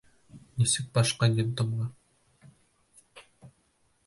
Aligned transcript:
Нисек 0.61 0.87
башҡа 0.95 1.29
детдомға? 1.35 1.87